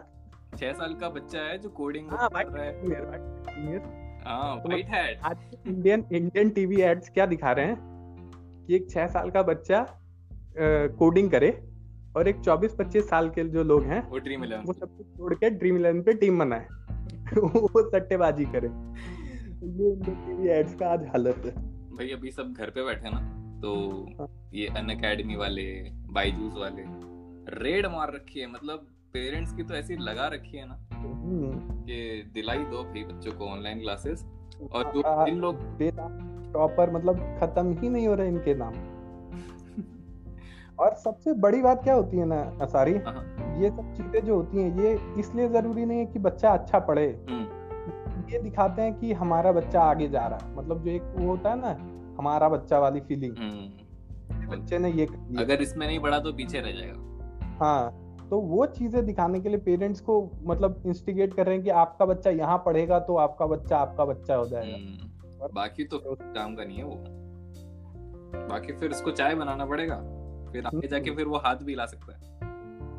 छह 0.57 0.73
साल 0.73 0.93
का 0.93 1.09
बच्चा 1.09 1.39
है 1.39 1.57
जो 1.57 1.69
कोडिंग 1.69 2.11
हाँ 2.11 2.29
कर 2.29 2.45
रहा 2.45 2.63
है। 2.63 2.71
हेड 2.71 2.83
जूनियर 2.83 3.05
वाइट 3.05 3.49
हेड 3.59 4.25
हाँ 4.27 4.61
तो 4.61 4.69
वाइट 4.69 4.85
हैट 4.85 5.19
आज 5.21 5.37
इंडियन 5.67 6.05
इंडियन 6.11 6.49
टीवी 6.49 6.81
एड्स 6.81 7.09
क्या 7.09 7.25
दिखा 7.25 7.51
रहे 7.51 7.65
हैं? 7.65 7.77
कि 8.67 8.75
एक 8.75 8.89
छह 8.89 9.07
साल 9.07 9.29
का 9.31 9.41
बच्चा 9.43 9.85
कोडिंग 10.59 11.31
करे 11.31 11.49
और 12.17 12.27
एक 12.27 12.39
चौबीस 12.39 12.75
पच्चीस 12.79 13.09
साल 13.09 13.29
के 13.29 13.43
जो 13.43 13.63
लोग 13.63 13.83
हैं 13.83 14.01
वो 14.09 14.17
ड्रीम 14.17 14.43
इलेवन 14.43 14.63
वो 14.63 14.73
सब 14.73 14.97
कुछ 14.97 15.17
छोड़ 15.17 15.33
के 15.33 15.49
ड्रीम 15.49 15.77
इलेवन 15.77 16.01
पे 16.01 16.13
टीम 16.13 16.39
बनाए। 16.39 16.67
वो 17.37 17.89
सट्टेबाजी 17.89 18.45
करे। 18.45 18.67
ये 18.67 19.91
इंडियन 19.91 20.15
टीवी 20.25 20.49
एड्स 20.49 20.75
का 20.75 20.87
आज 20.87 21.07
हालत 21.07 21.35
है। 21.45 21.76
भाई 21.97 22.09
अभी 22.09 22.31
सब 22.31 22.53
घर 22.57 22.69
पे 22.69 22.83
बैठे 22.83 23.09
ना 23.09 23.19
तो 23.61 24.05
हाँ। 24.19 24.49
ये 24.53 24.67
अन 24.67 24.89
अकेडमी 24.89 25.35
वाले 25.35 25.91
बाईजूस 26.11 26.53
वाले 26.57 26.83
रेड 27.59 27.85
मार 27.85 28.13
रखी 28.13 28.39
है। 28.39 28.51
मतलब 28.51 28.87
पेरेंट्स 29.13 29.53
की 29.53 29.63
तो 29.63 29.73
ऐसी 29.73 29.97
लगा 29.97 30.27
रखी 30.27 30.57
है 30.57 30.67
ना 30.67 30.87
हम्म, 30.93 31.83
कि 31.83 32.31
दिलाई 32.33 32.57
दो 32.57 32.83
भाई 32.83 33.03
बच्चों 33.03 33.31
को 33.31 33.45
ऑनलाइन 33.45 33.79
क्लासेस 33.79 34.25
और 34.73 34.91
जो 34.95 35.25
जिन 35.25 35.37
लोग 35.37 35.55
टॉपर 36.53 36.91
मतलब 36.91 37.37
खत्म 37.41 37.79
ही 37.79 37.89
नहीं 37.89 38.07
हो 38.07 38.15
रहे 38.15 38.27
इनके 38.27 38.55
नाम। 38.55 38.73
और 40.79 40.95
सबसे 40.95 41.33
बड़ी 41.33 41.61
बात 41.61 41.83
क्या 41.83 41.93
होती 41.93 42.17
है 42.17 42.25
ना 42.25 42.57
असारी? 42.61 42.93
हाँ। 42.93 43.57
ये 43.61 43.69
सब 43.69 43.93
चीज़ें 43.93 44.25
जो 44.25 44.35
होती 44.35 44.57
हैं 44.57 44.79
ये 44.79 44.99
इसलिए 45.19 45.49
ज़रूरी 45.49 45.85
नहीं 45.85 45.99
है 45.99 46.05
कि 46.05 46.19
बच्चा 46.19 46.49
अच्छा 46.49 46.79
पढ़े। 46.79 47.25
हम्म, 47.29 47.46
ये 48.31 48.39
दिखाते 48.39 48.81
हैं 48.81 48.99
कि 48.99 49.13
हमारा 49.13 49.51
बच्चा 49.51 49.81
आगे 49.81 50.07
जा 50.07 50.27
रहा 50.27 50.39
है। 50.39 50.55
मतलब 50.55 50.83
जो 50.83 50.91
एक 50.91 51.01
वो 51.17 51.27
होता 51.27 51.49
है 51.49 51.59
ना 51.59 51.69
हमारा 52.19 52.49
बच्चा 52.49 52.79
वाली 52.79 52.99
फीलिंग 52.99 53.37
हम्म। 53.37 54.47
बच्चे 54.47 54.77
ने 54.77 54.91
ये 54.91 55.05
अगर 55.39 55.61
इसमें 55.61 55.87
नहीं 55.87 55.99
बढ़ा 55.99 56.19
तो 56.19 56.33
पीछे 56.33 56.59
रह 56.59 56.71
जाएगा। 56.71 57.65
हाँ 57.65 58.03
तो 58.29 58.39
वो 58.39 58.65
चीज़ें 58.65 59.05
दिखाने 59.05 59.39
के 59.39 59.49
लिए 59.49 59.57
पेरेंट्स 59.57 60.01
को 60.01 60.31
मतलब 60.43 60.83
इंस्टिगेट 60.85 61.33
कर 61.33 61.45
रहे 61.45 61.55
हैं 61.55 61.63
कि 61.63 61.69
आपका 61.69 62.05
बच्चा 62.05 62.29
यहाँ 62.29 62.57
पढ़ेगा 62.57 62.99
तो 62.99 63.15
आपका 63.15 63.45
बच्चा 63.45 63.77
आपका 63.77 64.05
बच्चा 64.05 64.35
हो 64.35 64.45
जाएगा। 64.45 64.75
हम्म, 64.75 65.53
बाकी 65.55 65.83
तो 65.83 65.97
काम 66.21 66.55
का 66.55 66.63
नहीं 66.63 66.77
है 66.77 66.83
वो। 66.83 66.95
बाकी 68.47 68.73
फिर 68.73 68.91
इसको 68.91 69.11
चाय 69.11 69.35
बनाना 69.35 69.65
पड़ेगा। 69.65 69.95
फिर 70.51 70.65
आगे 70.65 70.77
हम्म। 70.77 70.87
जाके 70.87 71.11
फिर 71.11 71.25
वो 71.25 71.37
हाथ 71.37 71.55
भी 71.55 71.75
ला 71.75 71.85
सकता 71.85 72.13
है। 72.13 72.19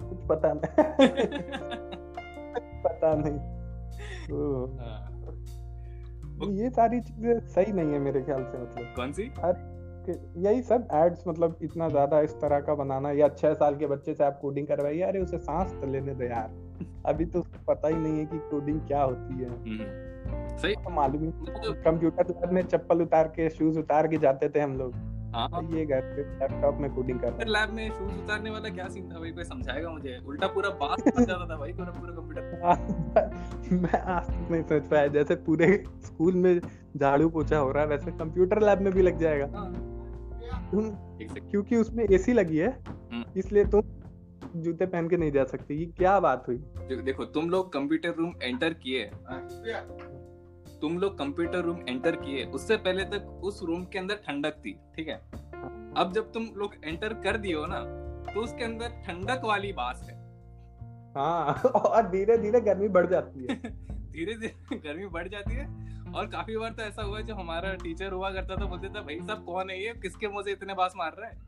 कुछ 0.08 0.18
पता 0.28 0.52
नहीं। 0.52 1.08
पता 2.82 3.14
नहीं। 3.14 3.38
तो 4.28 4.66
ये 6.42 6.70
सारी 6.70 7.00
चीज़ें 7.00 7.40
सही 7.46 7.72
नहीं 7.72 7.92
है 7.92 7.98
मेरे 7.98 8.22
ख्याल 8.22 8.44
से 8.44 8.58
मतलब। 8.58 8.94
कौन 8.96 9.12
सी? 9.12 9.30
हर 9.38 9.66
यही 10.36 10.62
सब 10.62 10.88
एड्स 10.94 11.24
मतलब 11.28 11.58
इतना 11.62 11.88
ज़्यादा 11.88 12.20
इस 12.20 12.34
तरह 12.34 12.60
का 12.60 12.74
बनाना 12.74 13.10
या 13.10 13.28
छह 13.28 13.54
साल 13.54 13.76
के 13.76 13.86
बच्चे 13.86 14.14
से 14.14 14.24
आप 14.24 14.38
कोडिंग 14.42 14.66
करवाइए 14.66 15.02
अरे 15.02 15.20
उसे 15.20 15.38
सांस 15.38 15.72
तो 15.72 15.86
लेने 15.86 16.14
दो 16.14 16.24
यार। 16.24 16.50
अभी 17.06 17.24
तो 17.24 17.40
उसको 17.40 17.64
पता 17.74 17.88
ही 17.88 17.94
नहीं 17.94 18.18
है 18.18 18.24
कि 18.24 18.38
कोडिंग 18.50 18.80
क्या 18.80 19.02
होती 19.02 19.34
है। 19.34 19.48
हम्म, 19.48 20.56
सही। 20.56 20.74
तो 20.74 20.90
मालूम 20.90 21.22
ही 21.22 21.28
मतलब 21.28 21.82
कंप्यूटर 21.84 22.28
लैब 22.28 22.52
में 22.52 22.62
चप्पल 22.62 23.02
उतार 23.02 23.28
के 23.28 23.48
शूज़ 23.50 23.78
उतार 23.78 24.08
के 24.08 24.18
जाते 24.18 24.48
थे 24.48 24.60
हम 24.60 24.76
लोग। 24.78 24.94
हाँ। 25.34 25.62
ये 25.72 25.84
घर 25.86 26.00
पे 26.10 26.22
लैपटॉप 26.38 26.78
में 26.80 26.90
कोडिंग 26.94 27.18
कर 27.20 27.46
लैब 27.48 27.70
में 27.70 27.88
शूज़ 27.88 28.12
उतारने 28.14 28.50
वाला 28.50 28.68
क्या 28.70 28.88
सीन 28.88 29.10
था 29.10 29.18
भाई? 29.18 29.30
कोई 29.30 29.44
समझाएगा 29.44 29.90
मुझे? 29.90 30.16
उल्टा 30.26 30.46
पूरा 30.48 30.70
बात 30.82 31.08
बन 31.08 31.24
जाता 31.24 31.48
था 31.48 31.56
भाई 31.56 31.72
पूरा 31.72 31.90
पूरा 31.90 32.12
कंप्यूटर 32.12 33.76
मैं 33.76 34.00
आज 34.00 34.26
तक 34.26 34.50
नहीं 34.50 34.62
समझ 34.62 34.82
पाया 34.90 35.06
जैसे 35.08 35.34
पूरे 35.44 35.66
स्कूल 36.06 36.34
में 36.36 36.60
झाड़ू 36.96 37.28
पोछा 37.28 37.58
हो 37.58 37.70
रहा 37.72 37.82
है 37.82 37.88
वैसे 37.88 38.10
कंप्यूटर 38.14 38.62
लैब 38.62 38.80
में 38.80 38.92
भी 38.92 39.02
लग 39.02 39.18
जाएगा। 39.18 39.46
हाँ, 39.54 39.72
तुम 40.72 40.90
क्योंकि 41.50 41.76
उसमें 41.76 42.04
एसी 42.06 42.32
लगी 42.32 42.56
है 42.56 42.68
हम्म। 42.88 43.24
इसलिए 43.36 43.64
तुम 43.66 43.96
जूते 44.56 44.86
पहन 44.86 45.08
के 45.08 45.16
नहीं 45.16 45.32
जा 45.32 45.44
सकते 45.44 45.74
ये 45.74 45.84
क्या 45.98 46.18
बात 46.20 46.44
हुई? 46.48 46.56
देखो 47.02 47.24
तुम 47.32 47.48
लोग 47.50 47.72
कंप्यूटर 47.72 48.14
रूम 48.18 48.32
एंटर 48.42 48.72
किए 48.74 49.04
तुम 50.80 50.98
लोग 50.98 51.16
कंप्यूटर 51.18 51.60
रूम 51.60 51.78
एंटर 51.88 52.16
किए 52.16 52.44
उससे 52.54 52.76
पहले 52.76 53.04
तक 53.04 53.40
उस 53.44 53.60
रूम 53.62 53.84
के 53.84 53.98
अंदर 53.98 54.20
ठंडक 54.26 54.60
थी 54.64 54.72
ठीक 54.96 55.08
है? 55.08 55.16
अब 55.96 56.12
जब 56.14 56.30
तुम 56.32 56.48
लोग 56.56 56.74
एंटर 56.84 57.12
कर 57.24 57.36
दिए 57.36 57.54
हो 57.54 57.66
ना 57.66 57.80
तो 58.32 58.40
उसके 58.40 58.64
अंदर 58.64 58.88
ठंडक 59.06 59.44
वाली 59.44 59.72
बात 59.72 60.00
है। 60.02 60.16
हाँ 61.16 61.54
और 61.74 62.08
धीरे 62.10 62.36
धीरे 62.38 62.60
गर्मी 62.60 62.88
बढ़ 62.88 63.06
जाती 63.06 63.46
है। 63.50 63.56
धीरे 64.12 64.34
धीरे 64.34 64.76
गर्मी 64.78 65.06
बढ़ 65.06 65.28
जाती 65.28 65.54
है 65.54 65.66
और 66.16 66.26
काफ़ी 66.26 66.56
बार 66.56 66.70
तो 66.70 66.82
ऐसा 66.82 67.02
हुआ 67.02 67.18
है, 67.18 67.24
जो 67.24 67.34
हमारा 67.34 67.74
टीचर 67.74 68.12
हुआ 68.12 68.30
करता 68.30 68.56
था 68.56 68.66
बोलते 68.66 68.88
था 68.88 69.00
भाई 69.00 69.18
साहब 69.20 69.44
कौन 69.44 69.70
है 69.70 69.82
ये? 69.84 69.92
किसके 70.02 70.28
मुँह 70.28 70.42
से 70.42 70.52
इतने 70.52 70.74
बास 70.74 70.92
मार 70.96 71.16
रहा 71.18 71.28
है? 71.28 71.38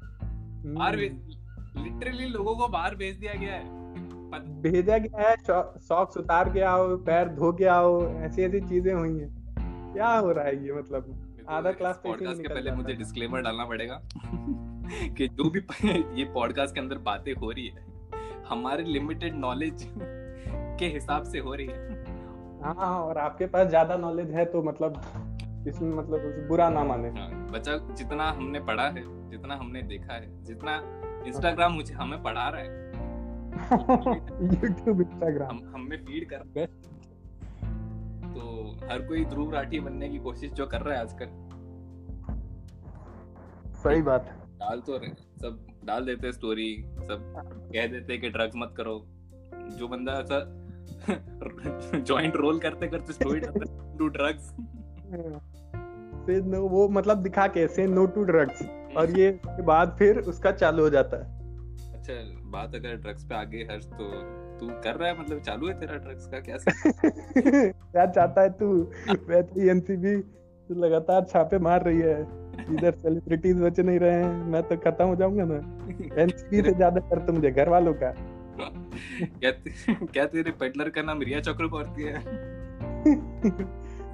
बाहर 0.67 0.95
हम्म, 0.97 1.85
लिटरली 1.85 2.27
लोगों 2.27 2.57
को 2.57 2.69
बाहर 2.69 2.95
भेज 2.95 3.17
दिया 3.17 3.35
गया 3.35 3.55
है। 3.55 4.09
पत- 4.33 4.47
भेजा 4.63 4.99
गया 4.99 5.29
है 5.29 5.37
सॉक्स 5.79 6.17
उतार 6.17 6.53
के 6.53 6.61
आओ 6.61 6.97
पैर 7.07 7.29
धो 7.29 7.53
के 7.53 7.65
आओ 7.65 8.01
ऐसी 8.21 8.43
ऐसी 8.43 8.61
चीज़ें 8.61 8.93
हुई 8.95 9.19
हैं। 9.19 9.93
क्या 9.95 10.09
हो 10.09 10.33
रहा 10.33 10.45
है 10.45 10.65
ये 10.65 10.73
मतलब? 10.73 11.27
आधा 11.49 11.73
क्लास 11.73 12.01
पॉडकास्ट 12.05 12.43
के 12.43 12.49
पहले 12.49 12.71
मुझे 12.71 12.93
डिस्क्लेमर 12.95 13.41
डालना 13.43 13.65
पड़ेगा 13.65 14.01
कि 15.17 15.29
जो 15.29 15.51
भी 15.51 15.61
ये 16.21 16.25
पॉडकास्ट 16.25 16.75
के 16.75 16.81
अंदर 16.81 16.99
बातें 16.99 17.33
हो 17.33 17.51
रही 17.51 17.67
है 17.69 17.85
हमारे 18.49 18.85
लिमिटेड 18.85 19.35
नॉलेज 19.37 19.87
के 20.79 20.87
हिसाब 20.87 21.23
से 21.23 21.39
हो 21.39 21.55
रही 21.55 21.67
है। 21.67 22.05
हाँ 22.63 23.01
और 23.03 23.19
आपके 23.19 23.47
पास 23.47 23.69
ज़्यादा 23.69 23.97
नॉलेज 23.97 24.31
है 24.31 24.45
तो 24.45 24.63
मतलब 24.63 25.01
इसमें 25.69 25.95
मतलब 25.97 26.47
बुरा 26.49 26.69
ना 26.71 26.85
माने। 26.85 27.09
हाँ, 27.09 27.31
बच्चा 27.53 27.77
जितना 27.95 28.31
हमने 28.31 28.61
पढ़ा 28.61 28.87
है 28.89 29.03
जितना 29.31 29.55
हमने 29.55 29.83
देखा 29.83 30.13
है 30.13 30.45
जितना 30.45 30.77
इंस्टाग्राम 31.27 31.73
मुझे 31.73 31.95
हमें 31.95 32.23
पढ़ा 32.23 32.49
रहा 32.49 32.61
है 32.61 32.80
यूट्यूब 34.43 35.01
इंस्टाग्राम 35.01 35.57
हम 35.57 35.73
हमें 35.75 36.05
फ़ीड 36.05 36.31
कर 36.31 36.37
रहा 36.37 36.67
तो 38.35 38.77
हर 38.91 39.03
कोई 39.03 39.25
ध्रुव 39.25 39.53
राठी 39.53 39.81
बनने 39.81 40.09
की 40.09 40.19
कोशिश 40.19 40.53
जो 40.53 40.67
कर 40.67 40.81
रहा 40.81 40.95
है 40.95 41.01
आजकल। 41.01 41.27
सही 43.73 44.03
बात 44.03 44.25
है। 44.25 44.37
डाल 44.37 44.81
तो 44.81 44.97
रहे 44.97 45.11
सब 45.15 45.67
डाल 45.85 46.05
देते 46.05 46.33
स्टोरी 46.33 46.85
सब 46.89 47.35
कह 47.73 47.87
देते 47.87 48.19
कि 48.19 48.31
ड्रग्स 48.31 48.53
मत 48.57 48.75
करो। 48.77 49.07
जो 49.79 49.89
बंदा 49.89 50.13
ऐसा 50.13 50.57
जॉइंट 51.99 52.37
रोल 52.37 52.59
करते 52.59 52.87
करते 52.87 53.13
स्टोरी 53.13 53.41
डालता 53.41 53.97
डू 53.97 54.09
ड्रग्स 54.09 54.55
से 56.27 56.41
नो 56.41 56.61
वो 56.69 56.89
मतलब 56.89 57.19
दिखा 57.19 57.47
के 57.47 57.69
से 57.69 57.87
नो 57.87 58.07
टू 58.07 58.25
ड्रग्स 58.25 58.63
और 58.97 59.19
ये 59.19 59.33
के 59.47 59.63
बाद 59.63 59.97
फिर 59.99 60.19
उसका 60.19 60.53
चालू 60.53 60.83
हो 60.83 60.91
जाता 60.91 61.17
है। 61.17 61.40
अच्छा 62.01 62.15
बात 62.51 62.75
अगर 62.75 62.95
ड्रग्स 62.97 63.25
पे 63.25 63.35
आगे 63.35 63.59
हर्ष 63.71 63.85
तो 63.87 64.05
तू 64.61 64.67
कर 64.85 64.97
रहा 64.97 65.09
है? 65.09 65.21
मतलब 65.21 65.41
चालू 65.41 65.69
है 65.69 65.73
तेरा 65.81 65.97
ड्रग्स 65.97 66.27
का? 66.27 66.39
क्या 66.41 66.57
सीन? 66.57 67.73
क्या 67.93 68.07
चाहता 68.07 68.43
है 68.43 68.51
तू। 68.51 68.69
वैसे 69.29 69.69
एनसीबी 69.71 70.15
लगातार 70.71 71.25
छापे 71.25 71.59
मार 71.59 71.85
रही 71.85 72.01
है। 72.01 72.21
इधर 72.75 72.95
सेलिब्रिटीज 72.95 73.61
बच 73.63 73.81
नहीं 73.81 73.99
रहे 73.99 74.23
हैं। 74.23 74.33
मैं 74.47 74.63
तो 74.63 74.77
खत्म 74.77 75.05
हो 75.05 75.17
जाऊँगा 75.17 75.45
ना। 75.45 75.61
एनसीबी 76.23 76.63
से 76.63 76.73
ज़्यादा 76.81 77.01
डर 77.11 77.25
तो 77.27 77.33
मुझे 77.33 77.51
घर 77.51 77.69
वालों 77.69 77.95
का। 78.03 78.15
क्या 78.61 79.51
क्या 80.07 80.27
तेरे 80.27 80.51
पेडलर 80.61 80.89
का 80.89 81.03
नाम 81.03 81.23
रिया 81.23 81.41
चक्रवर्ती 81.41 82.03
है? 82.03 82.25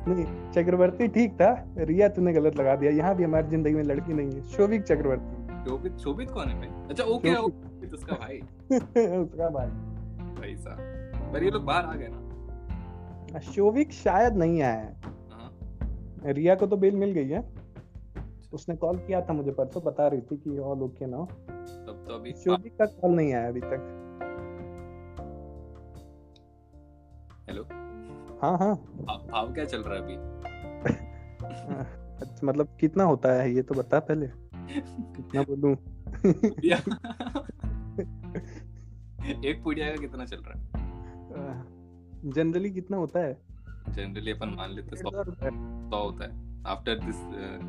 नहीं 0.08 0.24
चक्रवर्ती 0.52 1.08
ठीक 1.08 1.32
था। 1.34 1.54
रिया 1.78 2.08
तूने 2.08 2.32
गलत 2.32 2.56
लगा 2.56 2.76
दिया। 2.76 2.92
यहाँ 2.92 3.14
भी 3.16 3.24
हमारी 3.24 3.48
ज़िंदगी 3.48 3.74
में 3.74 3.82
लड़की 3.84 4.12
नहीं 4.12 4.32
है। 4.32 4.42
शोभिक 4.48 4.82
चक्रवर्ती। 4.82 5.45
शोभित 5.66 5.96
शोभित 5.96 6.30
कौन 6.30 6.48
है 6.48 6.60
भाई? 6.60 6.88
अच्छा 6.88 7.04
ओके 7.04 7.34
शोभित। 7.34 7.94
उसका 7.94 8.16
भाई। 8.16 8.38
उसका 9.18 9.48
भाई। 9.48 9.68
भाई 10.34 10.56
साहब 10.56 11.32
पर 11.32 11.42
ये 11.42 11.50
लोग 11.50 11.64
बाहर 11.64 11.84
आ 11.84 11.94
गए 11.94 12.08
ना। 12.10 13.38
शोभिक 13.38 13.92
शायद 13.92 14.36
नहीं 14.36 14.62
आया 14.62 14.72
है। 14.72 14.96
हाँ। 15.30 15.52
रिया 16.24 16.54
को 16.54 16.66
तो 16.66 16.76
बेल 16.76 16.96
मिल 16.96 17.10
गई 17.10 17.28
है। 17.28 17.54
उसने 18.52 18.76
कॉल 18.76 18.96
किया 18.96 19.20
था 19.20 19.32
मुझे 19.32 19.50
परसों 19.50 19.82
बता 19.82 20.08
रही 20.08 20.20
थी 20.20 20.36
कि 20.36 20.58
ऑल 20.58 20.82
ओके 20.82 21.06
ना। 21.06 21.16
तब 21.16 22.04
तो 22.08 22.14
अभी 22.14 22.32
शोभिक 22.32 22.78
का 22.78 22.86
कॉल 22.86 23.10
नहीं 23.10 23.34
आया 23.34 23.48
अभी 23.48 23.60
तक। 23.60 24.02
हेलो? 27.48 27.62
हाँ 28.42 28.58
हाँ। 28.58 28.76
भाव 28.76 29.26
भाव 29.32 29.54
क्या 29.54 29.64
चल 29.64 29.82
रहा 29.82 29.94
है 29.94 30.00
अभी? 30.00 30.14
अच्छा, 32.26 32.46
मतलब 32.46 32.68
कितना 32.80 33.04
होता 33.04 33.32
है 33.32 33.54
ये 33.54 33.62
तो 33.62 33.74
बता 33.74 34.00
पहले। 34.00 34.45
कितना 34.80 35.42
बोलूँ? 35.42 35.72
एक 39.44 39.60
पुड़िया 39.64 39.90
का 39.90 39.96
कितना 39.96 40.24
चल 40.24 40.36
रहा 40.36 40.52
है? 40.52 40.58
जनरली 42.24 42.70
कितना 42.70 42.96
होता 42.96 43.20
है? 43.20 43.40
जनरली 43.88 44.30
अपन 44.30 44.48
मान 44.48 44.70
लेते 44.70 44.96
सौ। 44.96 45.10
सौ 45.10 46.04
होता 46.04 46.24
है। 46.24 46.30
After 46.66 46.98
this 46.98 47.16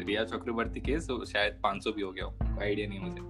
Rhea 0.07 0.23
Chakraborty 0.23 0.79
case 0.79 1.07
शायद 1.27 1.61
500 1.65 1.95
भी 1.95 2.01
हो 2.01 2.11
गया 2.11 2.25
हो। 2.25 2.33
आइडिया 2.61 2.87
नहीं 2.87 2.99
मुझे। 2.99 3.21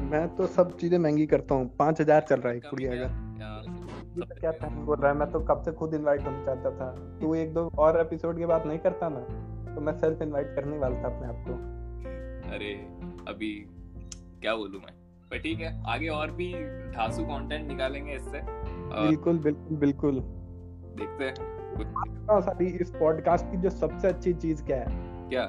मैं 0.00 0.36
तो 0.36 0.46
सब 0.46 0.76
चीज़ें 0.76 0.98
महँगी 0.98 1.26
करता 1.26 1.54
हूँ। 1.54 1.76
पाँच 1.76 2.00
हज़ार 2.00 2.20
चल 2.20 2.36
रहा 2.36 2.48
है 2.48 2.56
एक 2.56 2.64
पुड़िया 2.64 2.92
का 2.94 3.28
तो 4.18 4.40
क्या 4.40 4.50
टाइम 4.50 4.74
बोल 4.74 4.96
रहा 4.96 5.12
है 5.12 5.18
मैं 5.18 5.30
तो 5.30 5.40
कब 5.40 5.62
से 5.62 5.72
खुद 5.72 5.94
इनवाइट 5.94 6.20
होना 6.20 6.44
चाहता 6.44 6.70
था। 6.70 7.18
तू 7.20 7.34
एक 7.34 7.54
दो 7.54 7.70
और 7.78 8.00
एपिसोड 8.00 8.38
के 8.38 8.46
बाद 8.46 8.66
नहीं 8.66 8.78
करता 8.78 9.08
ना? 9.08 9.20
तो 9.78 9.82
मैं 9.82 9.92
सेल्फ 9.92 10.22
इनवाइट 10.22 10.54
करने 10.54 10.78
वाला 10.78 11.02
था 11.02 11.04
अपने 11.04 11.28
आप 11.28 11.44
को। 11.48 11.52
अरे 12.54 12.74
अभी 13.28 13.50
क्या 14.40 14.54
बोलूँ 14.54 14.80
मैं? 14.80 14.92
पर 15.30 15.38
ठीक 15.38 15.60
है 15.60 15.84
आगे 15.86 16.08
और 16.08 16.30
भी 16.30 16.54
ढासू 16.92 17.22
कंटेंट 17.24 17.68
निकालेंगे 17.68 18.12
इससे। 18.12 18.38
और 18.38 19.06
बिल्कुल 19.06 19.38
बिल्कुल 19.38 19.76
बिल्कुल। 19.76 20.14
देखते 20.98 21.24
हैं। 21.24 21.34
हाँ, 22.30 22.40
सारी 22.40 22.66
इस 22.66 22.90
पॉडकास्ट 22.90 23.50
की 23.50 23.56
जो 23.56 23.70
सबसे 23.70 24.08
अच्छी 24.08 24.32
चीज़ 24.32 24.64
क्या 24.64 24.76
है? 24.76 24.86
क्या? 25.28 25.48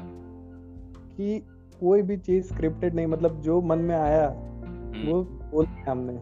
कि 1.17 1.39
कोई 1.79 2.01
भी 2.01 2.17
चीज़ 2.17 2.53
स्क्रिप्टेड 2.53 2.95
नहीं 2.95 3.07
मतलब 3.07 3.41
जो 3.41 3.61
मन 3.61 3.79
में 3.79 3.95
आया 3.95 4.29
हम्म, 4.29 5.11
वो 5.11 5.23
बोल 5.23 5.65
दिया 5.65 5.91
हमने। 5.91 6.13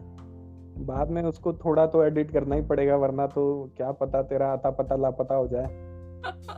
बाद 0.84 1.10
में 1.10 1.22
उसको 1.22 1.52
थोड़ा 1.52 1.86
तो 1.86 2.04
एडिट 2.04 2.30
करना 2.30 2.54
ही 2.54 2.62
पड़ेगा 2.62 2.96
वरना 2.96 3.26
तो 3.26 3.70
क्या 3.76 3.92
पता 3.92 4.22
तेरा 4.22 4.52
आता 4.52 4.70
पता 4.70 4.96
लापता 4.96 5.34
हो 5.34 5.48
जाए। 5.48 5.66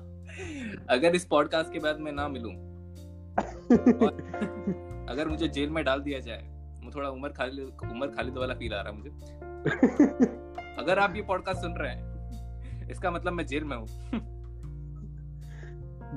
अगर 0.88 1.14
इस 1.14 1.24
पॉडकास्ट 1.24 1.72
के 1.72 1.78
बाद 1.78 1.98
मैं 1.98 2.12
ना 2.12 2.28
मिलूं 2.28 2.52
अगर 5.06 5.28
मुझे 5.28 5.48
जेल 5.48 5.70
में 5.70 5.84
डाल 5.84 6.00
दिया 6.00 6.18
जाए 6.18 6.56
थोड़ा 6.94 7.08
उमर 7.08 7.28
खालिद 7.28 7.90
उमर 7.92 8.06
खालिद 8.06 8.34
वाला 8.36 8.54
फील 8.54 8.74
आ 8.74 8.80
रहा 8.80 8.92
है 8.92 8.98
मुझे। 8.98 9.10
अगर 10.82 10.98
आप 10.98 11.16
ये 11.16 11.22
पॉडकास्ट 11.22 11.60
सुन 11.60 11.74
रहे 11.74 11.94
हैं 11.94 12.10
इसका 12.90 13.10
मतलब 13.10 13.32
मैं 13.32 13.46
जेल 13.46 13.64
में 13.64 13.76
हूँ। 13.76 13.86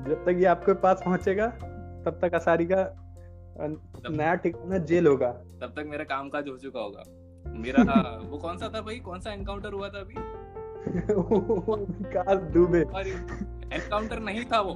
जब 0.04 0.22
तक 0.26 0.36
ये 0.38 0.44
आपके 0.44 0.72
पास 0.72 1.02
पहुंचेगा 1.04 1.46
तब 2.06 2.18
तक 2.22 2.34
असारी 2.34 2.66
का 2.66 2.96
नया 4.10 4.34
ठिकाना 4.34 4.78
जेल 4.78 5.06
होगा। 5.06 5.32
तब 5.32 5.74
तक 5.76 5.84
मेरा 5.86 6.04
काम 6.04 6.28
काज 6.28 6.48
हो 6.48 6.56
चुका 6.56 6.80
होगा। 6.80 7.02
मेरा 7.50 7.82
वो 8.24 8.38
कौन 8.38 8.58
सा 8.58 8.68
था 8.74 8.80
भाई? 8.80 8.96
कौन 8.96 9.20
सा 9.20 9.32
एनकाउंटर 9.32 9.72
हुआ 9.72 9.88
था 9.88 10.00
अभी? 10.00 10.14
विकास 10.94 12.38
दुबे 12.38 12.84
एनकाउंटर 13.74 14.18
नहीं 14.20 14.44
था 14.44 14.60
वो। 14.60 14.74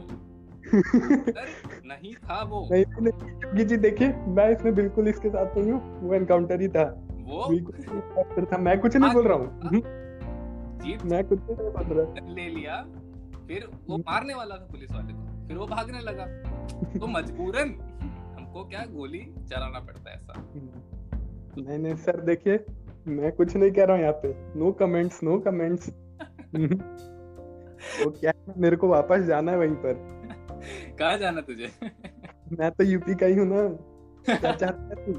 नहीं 0.73 2.13
था 2.15 2.43
वो। 2.43 2.67
नहीं 2.73 2.85
नहीं 3.03 3.65
जी 3.67 3.77
देखिए 3.77 4.09
मैं 4.39 4.49
इसमें 4.51 4.75
बिल्कुल 4.75 5.09
इसके 5.09 5.29
साथ 5.29 5.57
नहीं 5.59 5.73
हूँ 5.73 6.01
वो 6.01 6.15
एनकाउंटर 6.15 6.61
ही 6.61 6.69
था। 6.69 6.85
वो? 7.29 7.49
बिल्कुल 7.49 8.45
था 8.53 8.59
मैं 8.59 8.79
कुछ 8.81 8.97
नहीं 8.97 9.13
बोल 9.13 9.27
रहा 9.29 9.37
हूँ। 9.39 9.81
जीप 10.83 11.05
मैं 11.05 11.25
कुछ 11.25 11.39
नहीं 11.41 11.57
बोल 11.57 11.97
रहा। 11.99 12.35
ले 12.35 12.49
लिया। 12.49 12.83
फिर 13.49 13.69
वो 13.89 13.97
मारने 13.99 14.35
वाला 14.35 14.57
था 14.57 14.67
पुलिस 14.71 14.91
वाले 14.91 15.13
को। 15.13 15.47
फिर 15.49 15.57
वो 15.57 15.67
भागने 15.67 16.01
लगा। 16.01 16.27
तो 16.99 17.07
मजबूरन 17.17 17.69
हमको 18.39 18.65
क्या 18.65 18.85
गोली 18.91 19.21
चलाना 19.51 19.81
पड़ता 19.81 20.11
है 20.11 20.17
ऐसा? 20.17 20.35
नहीं 21.59 21.79
नहीं 21.79 21.95
सर 21.97 22.21
देखिए 22.21 22.65
मैं 23.09 23.33
कुछ 23.33 23.57
नहीं 23.57 23.71
कह 23.71 23.85
रहा 23.85 23.97
हूँ 23.97 24.03
यहाँ 24.03 24.15
पे। 24.25 24.35
नो 24.59 24.73
कमेंट्स 24.73 25.23
नो 25.23 25.39
कमेंट्स 25.39 25.91
वो 28.05 28.11
क्या 28.11 28.33
मेरे 28.57 28.77
को 28.77 28.89
वापस 28.89 29.21
जाना 29.21 29.53
है 29.53 29.59
वहीं 29.59 29.75
पर। 29.75 29.95
कहा 30.99 31.17
जाना 31.17 31.41
तुझे? 31.41 31.71
मैं 32.53 32.71
तो 32.71 32.85
यूपी 32.85 33.15
का 33.15 33.27
ही 33.27 33.35
हूँ 33.35 33.47
ना। 33.47 33.63
क्या 34.37 34.53
चाहता 34.63 34.83
है 34.89 34.95
तू? 35.05 35.13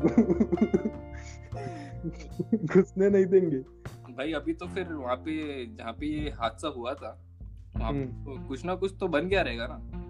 घुसने 2.74 3.10
नहीं 3.10 3.26
देंगे। 3.26 3.58
भाई 4.14 4.34
अभी 4.34 4.54
तो 4.54 4.68
फिर 4.68 4.94
वहाँ 4.94 5.16
पे 5.16 5.66
जहाँ 5.76 5.94
पे 5.94 6.06
ये 6.06 6.30
हादसा 6.30 6.68
हुआ 6.68 6.94
था 6.94 7.18
वहाँ 7.78 7.92
हम्म। 7.92 8.06
तो 8.06 8.48
कुछ 8.48 8.66
ना 8.66 8.76
कुछ 8.76 8.96
तो 9.00 9.08
बन 9.08 9.28
गया 9.28 9.42
रहेगा 9.42 9.68
ना। 9.70 10.06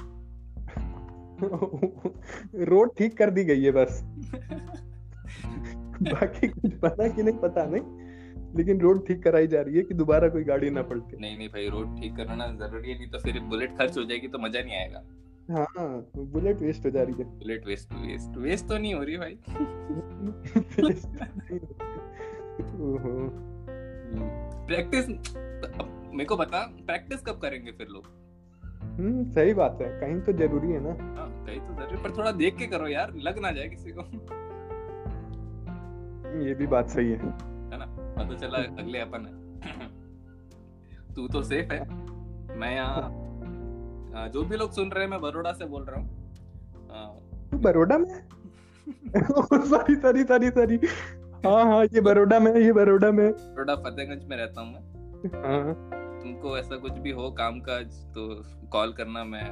रोड 2.65 2.91
ठीक 2.97 3.17
कर 3.17 3.29
दी 3.29 3.43
गई 3.43 3.63
है 3.63 3.71
बस। 3.71 4.01
बाकी 6.01 6.47
कुछ 6.47 6.73
बना 6.73 7.07
कि 7.07 7.23
नहीं 7.23 7.37
पता 7.37 7.65
नहीं। 7.65 8.08
लेकिन 8.55 8.79
रोड 8.81 9.05
ठीक 9.07 9.21
कराई 9.23 9.47
जा 9.47 9.61
रही 9.61 9.75
है 9.75 9.81
कि 9.83 9.93
दोबारा 9.93 10.27
कोई 10.29 10.43
गाड़ी 10.43 10.69
ना 10.69 10.81
पलटे। 10.83 11.17
नहीं 11.17 11.37
नहीं 11.37 11.47
भाई 11.49 11.67
रोड 11.69 11.95
ठीक 11.99 12.15
करना 12.15 12.47
ज़रूरी 12.57 12.91
है 12.91 12.97
नहीं 12.97 13.09
तो 13.09 13.19
फिर 13.19 13.39
बुलेट 13.49 13.77
खर्च 13.77 13.97
हो 13.97 14.03
जाएगी 14.03 14.27
तो 14.27 14.39
मज़ा 14.39 14.61
नहीं 14.61 14.75
आएगा। 14.75 15.03
हाँ 15.49 16.11
बुलेट 16.17 16.61
वेस्ट 16.61 16.85
हो 16.85 16.89
जा 16.91 17.03
रही 17.03 17.13
है। 17.13 17.25
बुलेट 17.37 17.67
वेस्ट 17.67 17.93
वेस्ट 17.95 18.37
वेस्ट 18.37 18.67
तो 18.67 18.77
नहीं 18.77 18.93
हो 18.93 19.03
रही 19.03 19.17
भाई। 19.17 19.37
प्रैक्टिस 24.67 25.07
मेरे 25.07 26.25
को 26.25 26.37
बता 26.37 26.61
प्रैक्टिस 26.87 27.21
कब 27.21 27.39
करेंगे 27.41 27.71
फिर 27.71 27.87
लोग? 27.87 28.07
हम्म 28.99 29.23
सही 29.31 29.53
बात 29.53 29.77
है 29.81 29.87
कहीं 29.99 30.19
तो 30.21 30.33
ज़रूरी 30.37 30.71
है 30.71 30.79
ना। 30.83 30.89
हाँ 31.15 31.29
कहीं 31.45 31.59
तो 31.59 31.73
ज़रूरी 31.75 32.01
पर 32.03 32.17
थोड़ा 32.17 32.31
देख 32.33 32.57
के 32.57 32.67
करो 32.67 32.87
यार 32.87 33.13
लग 33.17 33.39
ना 33.41 33.51
जाए 33.51 33.67
किसी 33.67 33.91
को। 33.91 34.01
ये 36.39 36.53
भी 36.53 36.67
बात 36.67 36.89
सही 36.89 37.11
है। 37.11 37.17
पता 38.19 38.35
चला 38.35 38.57
अगले 38.57 38.99
अपन 38.99 39.25
है। 39.25 39.49
तू 41.15 41.27
तो 41.27 41.43
सेफ़ 41.43 41.73
है। 41.73 41.83
मैं 42.57 42.75
यहाँ 42.75 44.29
जो 44.29 44.43
भी 44.43 44.57
लोग 44.57 44.71
सुन 44.71 44.91
रहे 44.91 45.03
हैं 45.03 45.11
मैं 45.11 45.21
बड़ोड़ा 45.21 45.51
से 45.53 45.65
बोल 45.65 45.83
रहा 45.83 45.99
हूँ। 45.99 46.09
तू 47.51 47.57
बड़ोड़ा 47.57 47.97
में? 47.97 48.27
सॉरी 49.69 49.95
सॉरी 49.95 50.23
सॉरी 50.23 50.49
सॉरी 50.49 50.79
हाँ 51.45 51.65
हाँ 51.65 51.85
ये 51.85 52.01
बड़ोड़ा 52.01 52.39
में 52.39 52.55
ये 52.55 52.71
बड़ोड़ा 52.73 53.11
में। 53.11 53.31
बड़ोड़ा 53.31 53.75
फतेहगंज 53.75 54.25
में 54.25 54.37
रहता 54.37 54.61
हूँ 54.61 54.73
मैं। 54.73 54.81
हाँ। 55.43 55.89
तुमको 56.21 56.57
ऐसा 56.57 56.75
कुछ 56.75 56.91
भी 56.91 57.11
हो 57.11 57.31
काम 57.31 57.59
काज 57.59 58.05
तो 58.05 58.43
कॉल 58.67 58.93
करना 58.93 59.23
मैं 59.23 59.45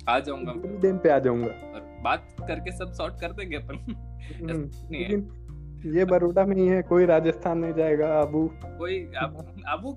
आ 0.08 0.18
जाऊँगा। 0.18 0.52
पे 0.98 1.08
आ 1.08 1.18
जाऊँगा। 1.18 1.46
और 1.46 2.00
बात 2.04 2.36
करके 2.40 2.72
सब 2.72 2.92
सॉर्ट 2.92 3.14
कर 3.20 3.32
देंगे 3.32 3.56
अपन। 3.56 3.74
हम्म, 4.36 4.70
नहीं 4.90 5.04
है। 5.04 5.46
ये 5.94 6.04
बड़ोड़ा 6.04 6.44
में 6.46 6.56
ही 6.56 6.66
है 6.68 6.82
कोई 6.82 7.04
राजस्थान 7.06 7.58
नहीं 7.58 7.72
जाएगा 7.74 8.20
अबू 8.20 8.48
कोई 8.64 8.98
अबू 9.22 9.90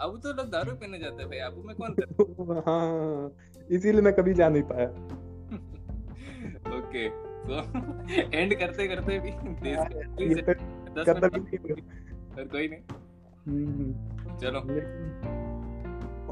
अबू 0.00 0.16
तो 0.16 0.32
लोग 0.32 0.50
दारू 0.50 0.72
पीने 0.72 0.98
जाते 0.98 1.22
हैं 1.22 1.28
भाई 1.30 1.38
अबू 1.38 1.62
में 1.62 1.76
कौन 1.76 1.94
करता 1.94 2.62
हाँ? 2.70 3.30
इसीलिए 3.70 4.02
मैं 4.02 4.12
कभी 4.12 4.34
जा 4.34 4.48
नहीं 4.48 4.62
पाया। 4.62 4.88
ओके 6.78 7.08
तो 7.46 7.54
एंड 8.38 8.54
करते 8.58 8.86
करते 8.88 9.18
भी 9.18 9.30
देश 9.62 9.78
के 9.90 10.28
ये 10.28 10.42
तो 10.42 10.52
दस 11.02 11.08
मिनट 11.08 12.50
कोई 12.52 12.68
नहीं। 12.68 12.80
हम्म, 13.46 14.36
चलो। 14.36 14.60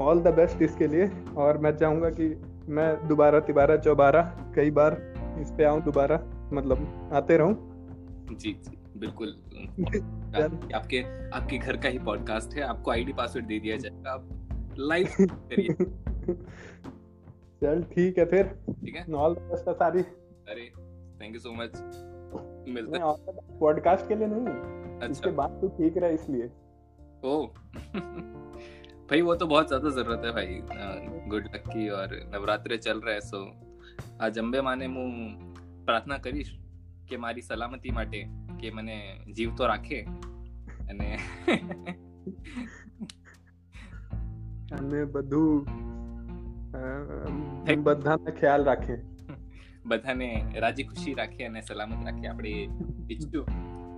ऑल 0.05 0.19
द 0.19 0.33
बेस्ट 0.33 0.61
इसके 0.61 0.87
लिए 0.87 1.09
और 1.37 1.57
मैं 1.57 1.75
चाहूँगा 1.77 2.09
कि 2.09 2.27
मैं 2.69 3.07
दोबारा 3.07 3.39
तिबारा 3.39 3.77
चौबारा 3.77 4.21
कई 4.55 4.71
बार 4.71 4.97
इस 5.41 5.51
पे 5.51 5.63
आऊँ 5.63 5.81
दोबारा 5.83 6.19
मतलब 6.53 7.09
आते 7.13 7.37
रहूँ। 7.37 7.55
जी 8.35 8.53
जी। 8.53 8.77
बिल्कुल 8.96 9.28
आपके 10.74 11.02
आपके 11.30 11.58
घर 11.58 11.76
का 11.76 11.88
ही 11.88 11.98
पॉडकास्ट 12.04 12.54
है 12.54 12.62
आपको 12.62 12.90
आईडी 12.90 13.12
पासवर्ड 13.12 13.46
दे 13.46 13.58
दिया 13.60 13.76
जाएगा 13.76 14.12
आप 14.12 14.74
लाइव 14.78 15.06
करिए 15.20 15.74
चल 17.62 17.82
ठीक 17.92 18.18
है 18.18 18.24
फिर 18.24 18.44
ठीक 18.70 18.96
है 18.96 19.04
ऑल 19.16 19.34
द 19.34 19.48
बेस्ट 19.50 19.70
सारी 19.74 20.02
अरे 20.48 20.70
थैंक 21.20 21.34
यू 21.34 21.40
सो 21.40 21.52
मच 21.52 21.78
मिलते 22.68 22.98
नहीं 22.98 23.02
हैं 23.02 23.58
पॉडकास्ट 23.60 24.08
के 24.08 24.14
लिए 24.14 24.26
नहीं 24.26 24.46
इसके 24.46 25.06
अच्छा 25.06 25.30
बाद 25.32 25.60
तो 25.60 25.68
ठीक 25.78 25.96
रहा 25.98 26.10
इसलिए 26.10 26.50
ओ 27.24 27.46
भाई 29.10 29.20
वो 29.22 29.34
तो 29.34 29.46
बहुत 29.46 29.68
ज्यादा 29.68 29.90
जरूरत 29.90 30.24
है 30.24 30.32
भाई 30.32 30.60
गुड 31.28 31.44
लक 31.54 31.64
की 31.68 31.88
और 31.92 32.20
नवरात्रे 32.34 32.76
चल 32.78 33.00
रहे 33.00 33.20
सो 33.22 33.46
आज 34.20 34.38
અંબે 34.38 34.60
માને 34.60 34.86
હું 34.86 35.10
પ્રાર્થના 35.86 36.16
કરીશ 36.18 36.52
કે 37.08 37.16
મારી 37.16 37.42
સલામતી 37.42 37.90
માટે 37.90 38.20
કે 38.63 38.71
મને 38.71 38.97
જીવતો 39.35 39.67
રાખે 39.67 39.99
અને 40.89 41.09
અને 44.71 45.05
બધું 45.05 45.65
બધાને 47.83 48.31
ખ્યાલ 48.31 48.63
રાખે. 48.65 48.95
બધાને 49.85 50.29
રાજી 50.55 50.83
ખુશી 50.83 51.13
રાખે 51.13 51.45
અને 51.45 51.61
સલામત 51.61 52.05
રાખે 52.05 52.27
આપણે 52.27 52.51
ઈચ્છું 53.11 53.45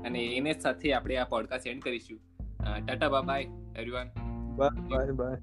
અને 0.04 0.22
એને 0.38 0.54
સાથે 0.54 0.94
આપણે 0.94 1.18
આ 1.18 1.26
પોડકાસ્ટ 1.26 1.68
એન્ડ 1.68 1.84
કરીશું. 1.84 2.20
Tata 2.86 3.10
bye 3.10 3.24
bye 3.24 3.44
everyone 3.78 4.08
bye 4.56 4.82
bye 4.90 5.12
bye. 5.12 5.38